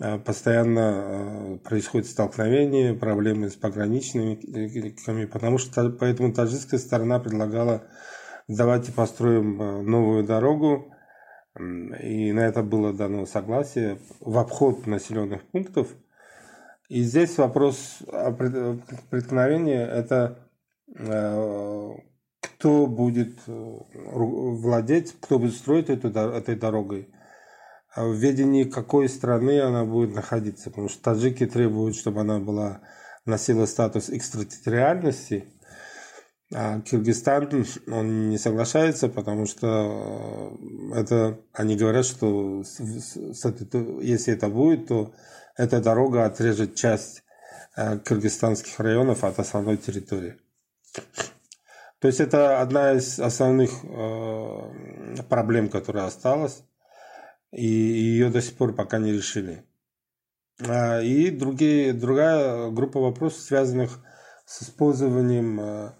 [0.00, 7.84] э, постоянно происходит столкновение, проблемы с пограничными, потому что поэтому таджикская сторона предлагала
[8.48, 10.93] давайте построим новую дорогу.
[11.56, 15.88] И на это было дано согласие в обход населенных пунктов.
[16.88, 17.98] И здесь вопрос
[19.10, 20.50] преткновения– это
[20.96, 21.90] э,
[22.40, 27.08] кто будет э, владеть, кто будет строить эту, этой дорогой,
[27.94, 30.70] а в ведении какой страны она будет находиться.
[30.70, 32.80] Потому что таджики требуют, чтобы она была
[33.24, 35.44] носила статус экстратерриtoriальности,
[36.52, 40.56] а Киргизстан, он не соглашается, потому что
[40.92, 43.44] э, это, они говорят, что с, с,
[44.02, 45.14] если это будет, то
[45.56, 47.24] эта дорога отрежет часть
[47.76, 50.36] э, кыргызстанских районов от основной территории.
[51.98, 56.62] То есть это одна из основных э, проблем, которая осталась,
[57.52, 59.64] и ее до сих пор пока не решили.
[60.60, 63.98] А, и другие, другая группа вопросов, связанных
[64.44, 65.94] с использованием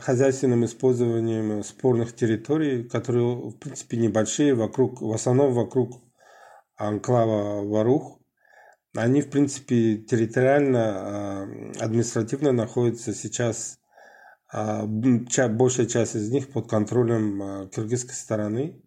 [0.00, 6.02] хозяйственным использованием спорных территорий, которые, в принципе, небольшие, вокруг, в основном вокруг
[6.76, 8.18] анклава Варух.
[8.94, 11.48] Они, в принципе, территориально, а,
[11.80, 13.78] административно находятся сейчас,
[14.52, 18.82] а, большая часть из них под контролем а, киргизской стороны.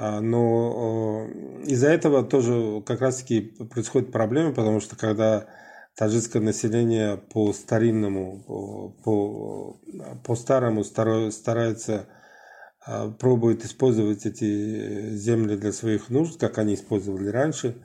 [0.00, 1.26] Но
[1.64, 5.48] из-за этого тоже как раз-таки происходят проблемы, потому что когда
[5.98, 9.80] таджикское население по старинному, по,
[10.24, 12.06] по старому старается,
[12.86, 17.82] а, пробует использовать эти земли для своих нужд, как они использовали раньше.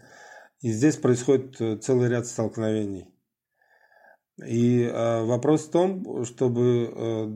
[0.61, 3.09] И здесь происходит целый ряд столкновений.
[4.45, 7.27] И э, вопрос в том, чтобы э,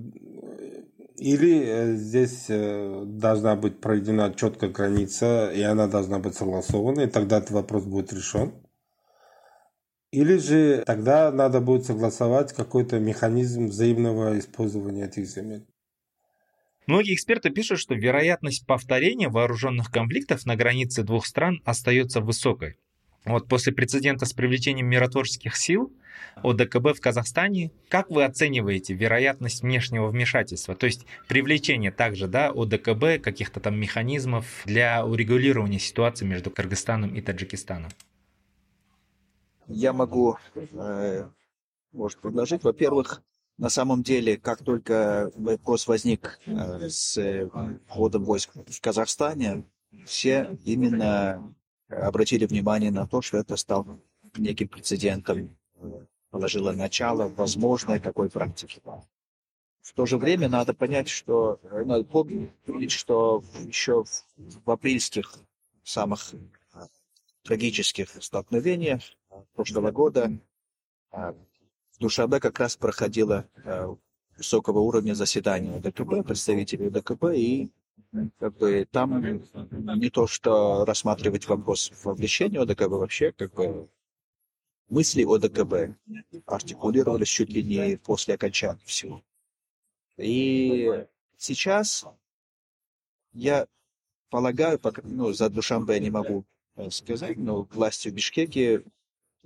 [1.18, 7.08] или э, здесь э, должна быть проведена четкая граница, и она должна быть согласована, и
[7.08, 8.54] тогда этот вопрос будет решен.
[10.12, 15.66] Или же тогда надо будет согласовать какой-то механизм взаимного использования этих земель.
[16.86, 22.78] Многие эксперты пишут, что вероятность повторения вооруженных конфликтов на границе двух стран остается высокой.
[23.26, 25.92] Вот после прецедента с привлечением миротворческих сил
[26.44, 30.76] ОДКБ в Казахстане, как вы оцениваете вероятность внешнего вмешательства?
[30.76, 37.22] То есть привлечение также да, ОДКБ, каких-то там механизмов для урегулирования ситуации между Кыргызстаном и
[37.22, 37.92] Таджикистаном?
[39.68, 41.30] Я могу, э,
[41.92, 42.64] может, предложить.
[42.64, 43.22] Во-первых,
[43.58, 47.50] на самом деле, как только вопрос возник э, с
[47.88, 49.66] входом войск в Казахстане,
[50.06, 51.54] все именно
[51.90, 54.00] обратили внимание на то, что это стало
[54.38, 55.58] неким прецедентом,
[56.30, 58.82] положило начало возможной такой практике.
[59.82, 64.04] В то же время надо понять, что надо помнить, что еще
[64.38, 65.34] в апрельских
[65.84, 66.34] самых
[67.44, 69.02] трагических столкновениях
[69.54, 70.32] прошлого года
[71.12, 71.34] а,
[71.92, 73.96] в Душабе как раз проходило а,
[74.38, 77.70] высокого уровня заседания ДКБ, представителей ДКБ, и
[78.40, 79.42] как бы там
[80.00, 83.90] не то, что рассматривать вопрос вовлечения ОДКБ вообще, как бы
[84.90, 85.98] мысли ОДКБ
[86.46, 89.22] артикулировались чуть ли не после окончания всего.
[90.18, 91.06] И
[91.38, 92.06] сейчас
[93.34, 93.68] я
[94.30, 98.84] полагаю, ну, за Душанбе я не могу э, сказать, но власти в Бишкеке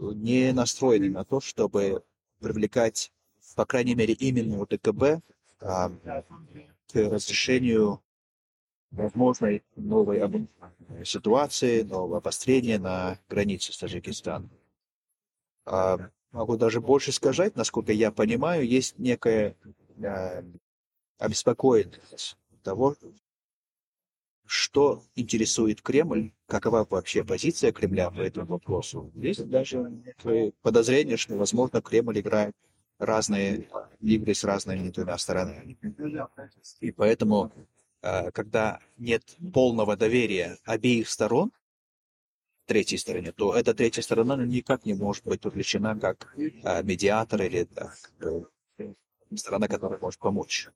[0.01, 2.03] не настроены на то, чтобы
[2.39, 3.11] привлекать,
[3.55, 5.23] по крайней мере, именно ОДКБ
[5.61, 5.89] а,
[6.91, 8.01] к разрешению
[8.89, 10.47] возможной новой
[11.05, 14.49] ситуации, нового обострения на границе с Таджикистаном.
[15.65, 19.55] А, могу даже больше сказать, насколько я понимаю, есть некая
[20.03, 20.43] а,
[21.17, 22.95] обеспокоенность того,
[24.45, 29.11] что интересует Кремль, какова вообще позиция Кремля по этому вопросу.
[29.15, 29.89] Есть даже
[30.61, 32.55] подозрение, что, возможно, Кремль играет
[32.99, 33.67] разные
[33.99, 35.77] игры с разными двумя сторонами.
[36.81, 37.51] И поэтому
[38.01, 41.51] Э, когда нет полного доверия обеих сторон,
[42.65, 47.65] третьей стороне, то эта третья сторона никак не может быть привлечена как э, медиатор или
[47.65, 47.97] как
[49.35, 50.69] сторона, которая может помочь.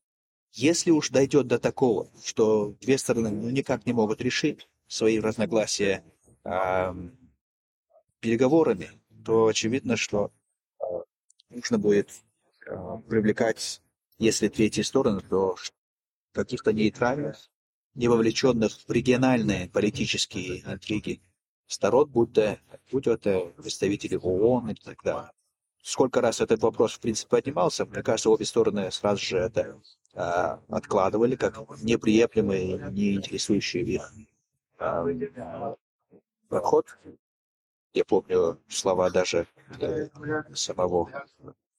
[0.51, 6.03] Если уж дойдет до такого, что две стороны ну, никак не могут решить свои разногласия
[6.43, 6.93] э,
[8.19, 8.89] переговорами,
[9.23, 10.31] то очевидно, что
[10.79, 10.83] э,
[11.49, 12.09] нужно будет
[12.67, 12.75] э,
[13.09, 13.81] привлекать,
[14.17, 15.57] если третьи стороны, то
[16.31, 17.49] каких-то нейтральных,
[17.93, 21.21] не вовлеченных в региональные политические интриги
[21.67, 22.59] сторон, будто
[22.91, 25.31] будь это представители ООН и так далее.
[25.81, 29.79] Сколько раз этот вопрос, в принципе, поднимался, мне кажется, обе стороны сразу же это
[30.13, 34.11] а, откладывали как неприемлемый, не интересующий их
[34.77, 35.75] а,
[36.49, 36.97] подход.
[37.93, 39.47] Я помню слова даже
[39.79, 40.09] э,
[40.53, 41.09] самого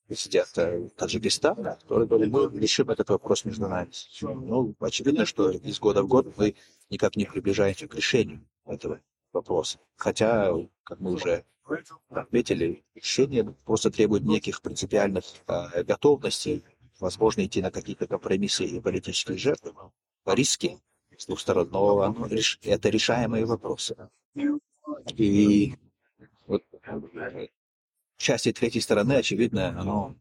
[0.07, 3.91] президента Таджикистана, который говорит, мы решим этот вопрос между нами.
[4.23, 6.55] Ну, очевидно, что из года в год мы
[6.91, 9.01] никак не приближаемся к решению этого
[9.33, 9.79] вопроса.
[9.97, 10.53] Хотя,
[10.85, 11.45] как мы уже
[12.11, 16.65] отметили, решение просто требует неких принципиальных э, готовностей,
[17.01, 19.75] возможно, идти на какие-то компромиссы и политические жертвы,
[20.25, 20.81] риски
[21.19, 22.15] с двух сторон, но
[22.63, 23.97] это решаемые вопросы.
[25.17, 25.75] И
[26.47, 26.65] вот
[28.17, 30.17] части третьей стороны, очевидно, оно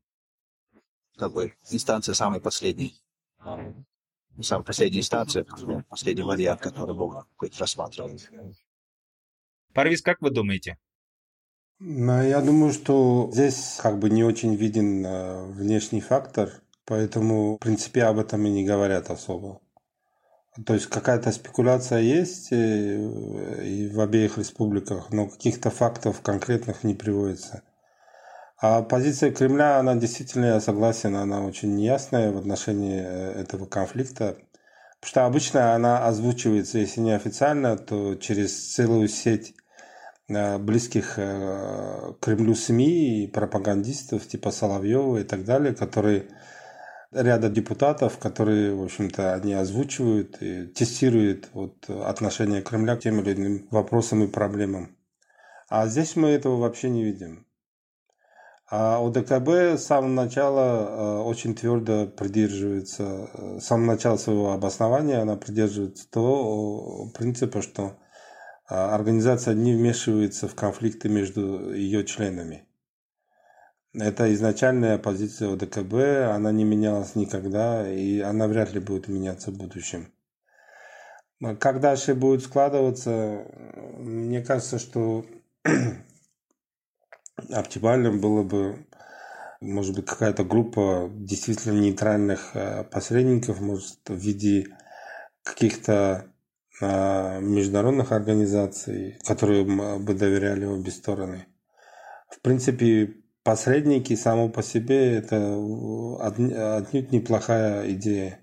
[1.18, 2.96] как бы инстанция самой последней.
[4.42, 5.46] Самая последняя инстанция,
[5.88, 8.20] последний вариант, который мог быть рассматриван.
[9.74, 10.78] Парвиз, как вы думаете?
[11.80, 16.50] Ну, я думаю, что здесь как бы не очень виден э, внешний фактор,
[16.86, 19.60] поэтому, в принципе, об этом и не говорят особо.
[20.64, 26.94] То есть какая-то спекуляция есть э, и в обеих республиках, но каких-то фактов конкретных не
[26.94, 27.64] приводится.
[28.58, 34.38] А позиция Кремля, она действительно, я согласен, она очень неясная в отношении э, этого конфликта.
[35.02, 39.56] Потому что обычно она озвучивается, если не официально, то через целую сеть
[40.30, 46.28] э, близких э, Кремлю СМИ и пропагандистов типа Соловьева и так далее, которые
[47.16, 53.34] ряда депутатов, которые, в общем-то, они озвучивают и тестируют вот отношение Кремля к тем или
[53.34, 54.96] иным вопросам и проблемам.
[55.70, 57.48] А здесь мы этого вообще не видим.
[58.70, 66.10] А ОДКБ с самого начала очень твердо придерживается, с самого начала своего обоснования она придерживается
[66.10, 67.98] того принципа, что
[68.68, 72.68] организация не вмешивается в конфликты между ее членами.
[73.98, 75.94] Это изначальная позиция ОДКБ,
[76.34, 80.12] она не менялась никогда, и она вряд ли будет меняться в будущем.
[81.60, 83.46] Как дальше будет складываться,
[83.98, 85.26] мне кажется, что
[87.50, 88.86] оптимальным было бы,
[89.62, 94.76] может быть, какая-то группа действительно нейтральных э, посредников, может, в виде
[95.44, 96.26] каких-то
[96.82, 101.46] э, международных организаций, которые бы доверяли обе стороны.
[102.30, 105.38] В принципе, посредники само по себе это
[106.20, 108.40] отнюдь неплохая идея.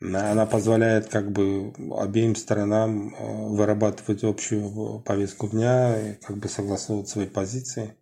[0.00, 7.08] Она позволяет как бы обеим сторонам э, вырабатывать общую повестку дня и как бы согласовывать
[7.08, 7.94] свои позиции.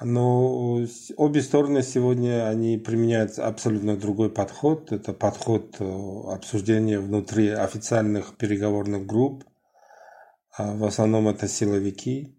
[0.00, 0.84] Но
[1.16, 4.92] обе стороны сегодня они применяют абсолютно другой подход.
[4.92, 5.84] Это подход э,
[6.32, 9.42] обсуждения внутри официальных переговорных групп.
[10.56, 12.37] А в основном это силовики.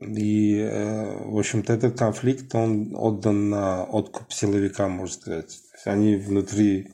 [0.00, 5.58] И, э, в общем-то, этот конфликт, он отдан на откуп силовикам, можно сказать.
[5.84, 6.92] Они внутри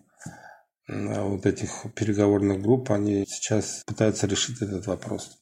[0.88, 5.38] э, вот этих переговорных групп, они сейчас пытаются решить этот вопрос.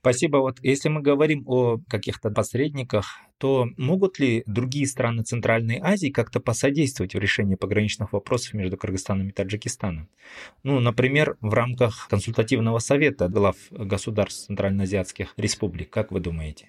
[0.00, 0.38] Спасибо.
[0.38, 3.06] Вот если мы говорим о каких-то посредниках,
[3.40, 9.30] то могут ли другие страны Центральной Азии как-то посодействовать в решении пограничных вопросов между Кыргызстаном
[9.30, 10.10] и Таджикистаном?
[10.62, 15.88] Ну, например, в рамках консультативного совета глав государств Центральноазиатских республик.
[15.88, 16.68] Как вы думаете?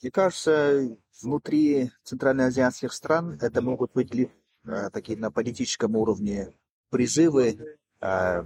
[0.00, 4.28] Мне кажется, внутри центральноазиатских стран это могут быть лишь
[4.64, 6.54] э, такие на политическом уровне
[6.88, 8.42] призывы э,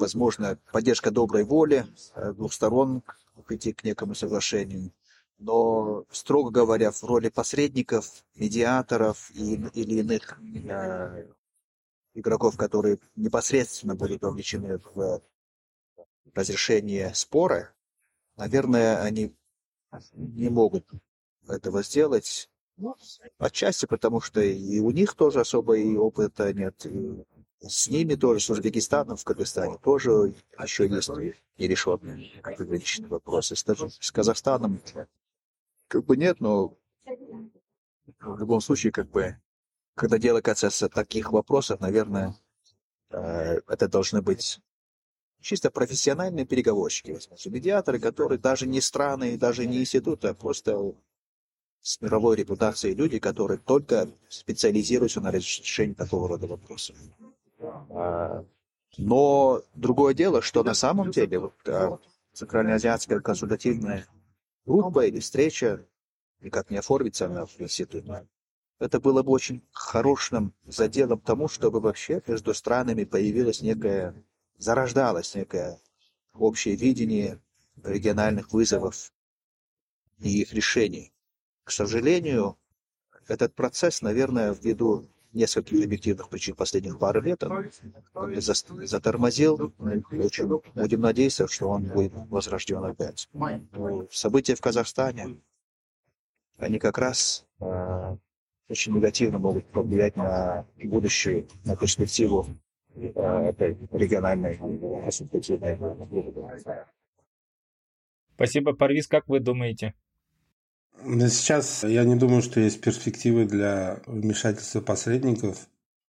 [0.00, 3.02] возможно, поддержка доброй воли э, двух сторон
[3.46, 4.92] прийти к некому соглашению.
[5.38, 11.28] Но, строго говоря, в роли посредников, медиаторов и, или иных э,
[12.14, 15.22] игроков, которые непосредственно будут вовлечены в
[16.34, 17.72] разрешение спора,
[18.36, 19.34] наверное, они
[20.12, 20.86] не могут
[21.48, 22.50] этого сделать.
[23.38, 27.24] Отчасти потому, что и у них тоже особо и опыта нет, и
[27.60, 31.10] с ними тоже, с Узбекистаном в Кыргызстане тоже еще есть
[31.58, 33.56] нерешенные пограничные вопросы.
[33.56, 33.64] С,
[34.00, 34.80] с Казахстаном
[35.88, 36.76] как бы нет, но
[38.20, 39.36] в любом случае, как бы,
[39.94, 42.36] когда дело касается таких вопросов, наверное,
[43.10, 44.60] э, это должны быть
[45.40, 50.94] чисто профессиональные переговорщики, медиаторы, которые даже не страны, даже не институты, а просто
[51.80, 56.96] с мировой репутацией люди, которые только специализируются на решении такого рода вопросов.
[57.60, 58.44] А,
[58.96, 61.98] но другое дело, что на самом деле вот, а,
[62.32, 64.06] Центральноазиатская консультативная
[64.64, 65.84] группа или встреча
[66.40, 68.04] никак не оформится она в институт.
[68.78, 74.14] Это было бы очень хорошим заделом тому, чтобы вообще между странами появилось некое,
[74.56, 75.80] зарождалось некое
[76.32, 77.40] общее видение
[77.82, 79.12] региональных вызовов
[80.20, 81.12] и их решений.
[81.64, 82.56] К сожалению,
[83.26, 87.70] этот процесс, наверное, ввиду нескольких объективных причин последних пару лет он
[88.40, 89.72] затормозил.
[89.78, 93.28] Очень будем надеяться, что он будет возрожден опять.
[94.10, 95.40] События в Казахстане,
[96.58, 98.16] они как раз э,
[98.68, 102.46] очень негативно могут повлиять на будущую, на перспективу
[102.96, 105.78] э, этой региональной консультативной
[108.34, 109.08] Спасибо, Парвиз.
[109.08, 109.94] Как вы думаете?
[111.04, 115.56] Сейчас я не думаю, что есть перспективы для вмешательства посредников.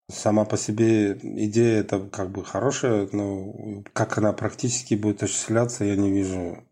[0.09, 5.95] Сама по себе идея это как бы хорошая, но как она практически будет осуществляться, я
[5.95, 6.63] не вижу.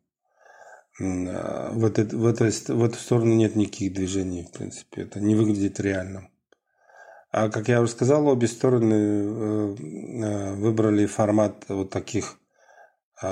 [1.00, 5.04] В, этой, в, этой, в эту сторону нет никаких движений, в принципе.
[5.04, 6.32] Это не выглядит реальным.
[7.30, 12.40] А как я уже сказал, обе стороны э, э, выбрали формат вот таких
[13.22, 13.28] э,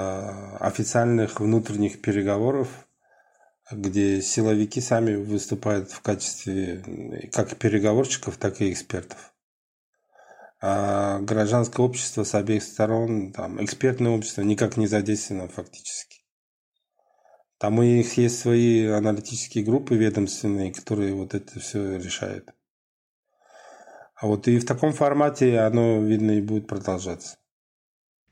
[0.60, 2.85] официальных внутренних переговоров,
[3.72, 9.34] где силовики сами выступают в качестве как переговорщиков, так и экспертов.
[10.62, 16.22] А гражданское общество с обеих сторон, там, экспертное общество никак не задействовано фактически.
[17.58, 22.54] Там у них есть свои аналитические группы ведомственные, которые вот это все решают.
[24.16, 27.38] А вот и в таком формате оно, видно, и будет продолжаться.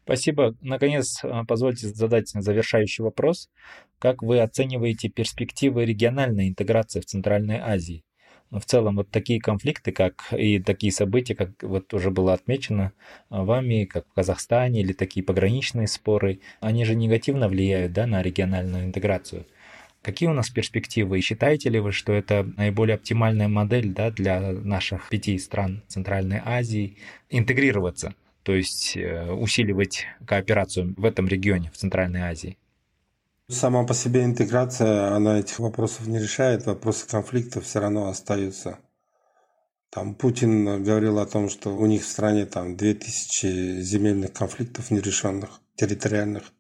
[0.03, 0.55] Спасибо.
[0.61, 3.49] Наконец, а, позвольте задать завершающий вопрос.
[3.99, 8.03] Как вы оцениваете перспективы региональной интеграции в Центральной Азии?
[8.51, 12.91] Ну, в целом, вот такие конфликты, как и такие события, как вот уже было отмечено
[13.29, 18.21] а, вами, как в Казахстане, или такие пограничные споры, они же негативно влияют да, на
[18.21, 19.45] региональную интеграцию.
[20.03, 21.17] Какие у нас перспективы?
[21.17, 26.41] И считаете ли вы, что это наиболее оптимальная модель да, для наших пяти стран Центральной
[26.43, 26.97] Азии
[27.29, 28.13] интегрироваться,
[28.43, 32.57] то есть э, усиливать кооперацию в этом регионе, в Центральной Азии?
[33.49, 38.79] Сама по себе интеграция, она этих вопросов не решает, вопросы конфликтов все равно остаются.
[39.89, 45.61] Там Путин говорил о том, что у них в стране там 2000 земельных конфликтов нерешенных,
[45.75, 46.51] территориальных.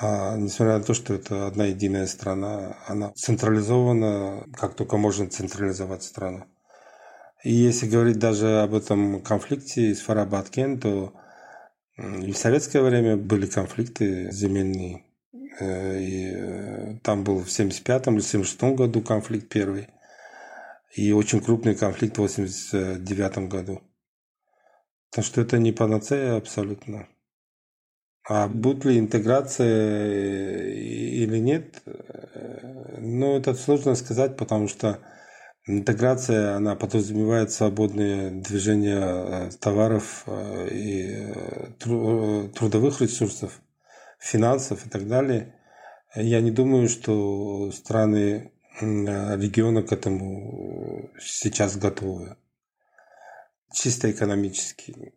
[0.00, 6.02] А несмотря на то, что это одна единая страна, она централизована, как только можно централизовать
[6.02, 6.46] страну.
[7.44, 11.12] И если говорить даже об этом конфликте с Фарабаткен, то
[11.96, 15.04] и в советское время были конфликты земельные.
[15.60, 19.88] Э, и э, там был в 75-м или 76-м году конфликт первый–
[20.94, 23.80] и очень крупный конфликт в 1989 году.
[25.10, 27.08] Так что это не панацея абсолютно.
[28.24, 31.82] А будет ли интеграция э, или нет,
[32.98, 35.00] ну, это сложно сказать, потому что
[35.66, 40.24] интеграция, она подразумевает свободное движение э, товаров
[40.70, 41.32] и
[41.78, 43.60] трудовых ресурсов,
[44.18, 45.54] финансов и так далее.
[46.14, 52.36] Я не думаю, что страны региона к этому сейчас готовы.
[53.72, 55.14] Чисто экономически.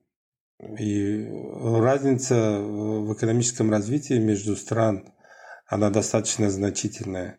[0.80, 1.28] И
[1.62, 5.14] разница в экономическом развитии между стран,
[5.68, 7.38] она достаточно значительная.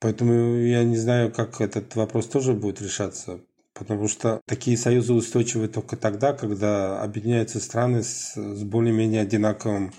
[0.00, 3.40] Поэтому я не знаю, как этот вопрос тоже будет решаться.
[3.74, 9.92] Потому что такие союзы устойчивы только тогда, когда объединяются страны с, с более-менее одинаковым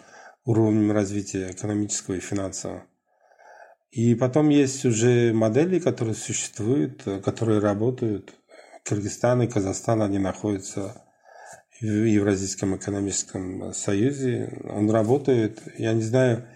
[0.46, 2.84] уровнем развития экономического и финансового.
[3.92, 8.36] И потом есть уже модели, которые существуют, которые работают.
[8.84, 11.04] Кыргызстан и Казахстан, они находятся
[11.82, 14.60] в Евразийском экономическом союзе.
[14.70, 15.62] Он работает.
[15.78, 16.48] Я не знаю,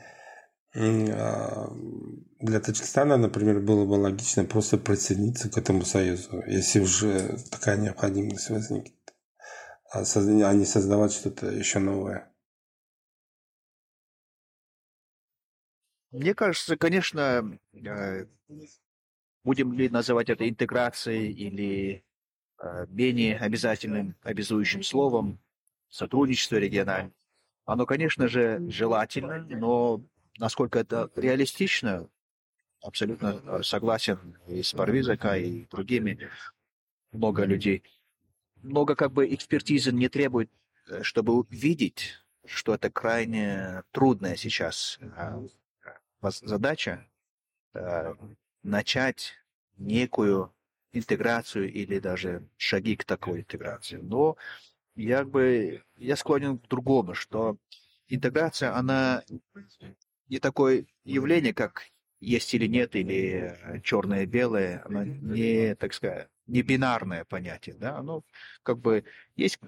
[0.74, 8.50] для Таджикистана, например, было бы логично просто присоединиться к этому союзу, если уже такая необходимость
[8.50, 9.14] возникнет,
[9.92, 10.04] а
[10.54, 12.34] не создавать что-то еще новое.
[16.12, 18.26] Мне кажется, конечно, э,
[19.44, 22.04] будем ли называть это интеграцией или
[22.60, 25.40] э, менее обязательным, обязующим словом,
[25.90, 27.14] сотрудничество региональное,
[27.66, 30.04] оно, конечно же, желательно, но
[30.38, 32.10] насколько это реалистично,
[32.82, 36.30] абсолютно э, согласен и с Парвизака, и другими,
[37.12, 37.84] много людей.
[38.62, 40.50] Много как бы экспертизы не требует,
[41.02, 45.00] чтобы увидеть, что это крайне трудная сейчас
[46.22, 47.06] задача
[47.74, 48.14] э,
[48.64, 49.34] начать
[49.78, 50.54] некую
[50.94, 53.98] интеграцию или даже шаги к такой интеграции.
[53.98, 54.38] Но
[54.96, 57.58] я бы я склонен к другому, что
[58.08, 59.24] интеграция, она
[60.30, 61.84] не такое явление, как
[62.20, 67.98] есть или нет, или черное и белое, оно не, так сказать, не бинарное понятие, да,
[67.98, 68.24] оно
[68.64, 69.04] как бы
[69.36, 69.60] есть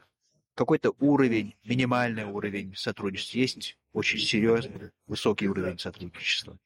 [0.56, 6.58] какой-то уровень, минимальный уровень сотрудничества, есть очень серьезный, высокий уровень сотрудничества.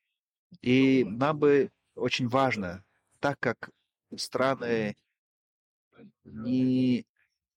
[0.61, 2.83] И нам бы очень важно,
[3.19, 3.71] так как
[4.15, 4.95] страны
[6.23, 7.05] не,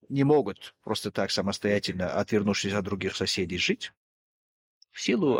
[0.08, 3.92] не могут просто так самостоятельно, отвернувшись от других соседей, жить,
[4.92, 5.38] в силу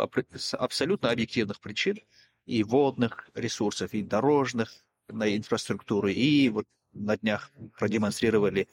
[0.53, 1.99] абсолютно объективных причин,
[2.45, 8.67] и водных ресурсов, и дорожных, на инфраструктуру, и вот на днях продемонстрировали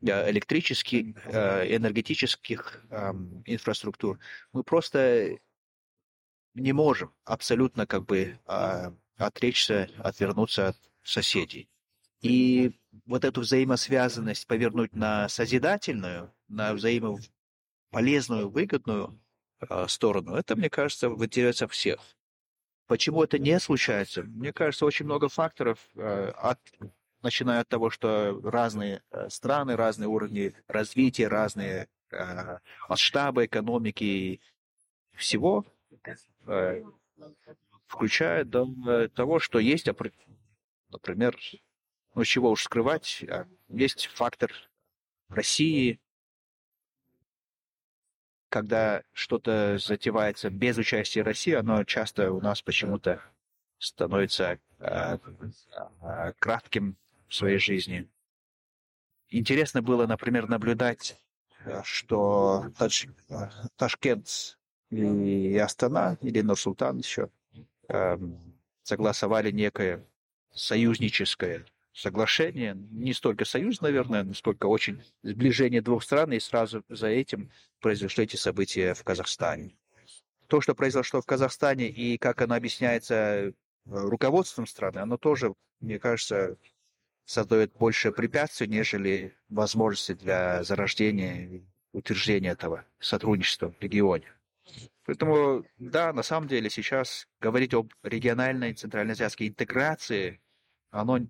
[0.00, 2.84] Э, электрических, э, энергетических
[3.46, 4.20] инфраструктур.
[4.52, 5.38] Мы просто
[6.54, 11.68] не можем абсолютно как бы а, отречься, отвернуться от соседей.
[12.20, 12.72] И
[13.06, 19.27] вот эту взаимосвязанность повернуть на созидательную, на взаимополезную, выгодную э,
[19.88, 22.00] сторону, это, мне кажется, в интересах всех.
[22.86, 24.22] Почему это не случается?
[24.22, 26.58] Мне кажется, очень много факторов от
[27.22, 34.40] начиная от того, что разные э, страны, разные уровни развития, разные э, масштабы экономики
[35.14, 35.64] всего,
[36.46, 36.82] э,
[37.86, 39.86] включая до того, что есть,
[40.90, 41.36] например,
[42.14, 44.52] ну чего уж скрывать, а, есть фактор
[45.28, 46.00] России,
[48.48, 53.22] когда что-то затевается без участия России, оно часто у нас почему-то
[53.78, 55.18] становится э,
[56.00, 56.96] э, кратким
[57.28, 58.08] в своей жизни.
[59.30, 61.20] Интересно было, например, наблюдать,
[61.64, 63.06] э, что Таш...
[63.28, 64.58] Э, Ташкент
[64.90, 67.28] и Астана, или Нур-Султан еще,
[67.88, 70.02] эм, согласовали некое
[70.54, 77.50] союзническое соглашение, не столько союз, наверное, сколько очень сближение двух стран, и сразу за этим
[77.80, 79.76] произошли эти события в Казахстане.
[80.46, 83.52] то, что произошло в Казахстане и как оно объясняется э,
[83.84, 86.56] руководством страны, оно тоже, мне кажется,
[87.24, 91.62] создает больше препятствий, нежели возможности для зарождения
[91.92, 94.32] утверждения этого сотрудничества в регионе.
[95.04, 100.40] Поэтому, да, на самом деле сейчас говорить об региональной центральноазиатской интеграции,
[100.90, 101.20] оно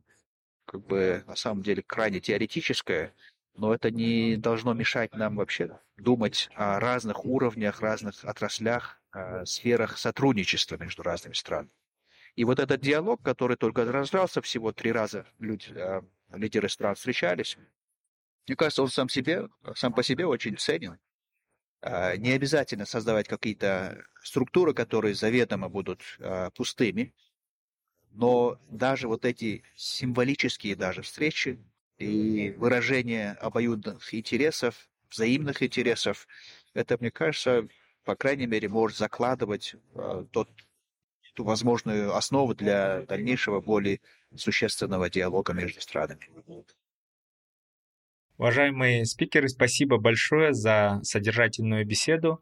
[0.69, 3.15] как бы на самом деле крайне теоретическое,
[3.55, 9.01] но это не должно мешать нам вообще думать о разных уровнях, разных отраслях,
[9.45, 11.73] сферах сотрудничества между разными странами.
[12.39, 16.03] И вот этот диалог, который только разражался всего три раза, люди, э,
[16.33, 17.59] лидеры стран встречались,
[18.47, 21.01] мне кажется, он сам, себе, сам по себе очень ценен.
[21.83, 27.13] Э, не обязательно создавать какие-то структуры, которые заведомо будут э, пустыми,
[28.19, 31.61] но даже вот эти символические даже встречи
[31.99, 36.27] и выражение обоюдных интересов, взаимных интересов,
[36.75, 37.69] это, мне кажется,
[38.05, 39.77] по крайней мере, может закладывать
[40.33, 40.49] тот
[41.35, 44.01] ту возможную основу для дальнейшего более
[44.35, 46.29] существенного диалога между странами.
[48.37, 52.41] Уважаемые спикеры, спасибо большое за содержательную беседу.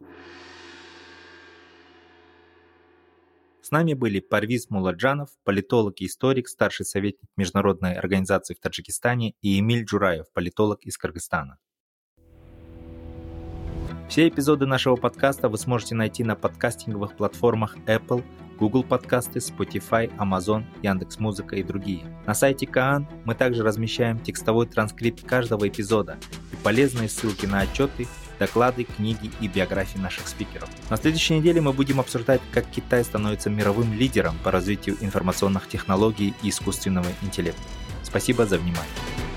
[3.67, 9.59] С нами были Парвиз Муладжанов, политолог и историк, старший советник Международной организации в Таджикистане, и
[9.59, 11.59] Эмиль Джураев, политолог из Кыргызстана.
[14.09, 18.23] Все эпизоды нашего подкаста вы сможете найти на подкастинговых платформах Apple,
[18.61, 22.05] Google подкасты, Spotify, Amazon, Яндекс.Музыка и другие.
[22.25, 26.19] На сайте Каан мы также размещаем текстовой транскрипт каждого эпизода
[26.53, 28.07] и полезные ссылки на отчеты,
[28.39, 30.69] доклады, книги и биографии наших спикеров.
[30.91, 36.35] На следующей неделе мы будем обсуждать, как Китай становится мировым лидером по развитию информационных технологий
[36.43, 37.63] и искусственного интеллекта.
[38.03, 39.36] Спасибо за внимание.